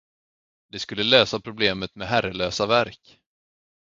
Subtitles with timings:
[0.69, 3.19] Det skulle lösa problemet med herrelösa verk.